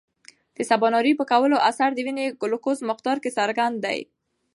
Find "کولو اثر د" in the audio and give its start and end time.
1.37-1.99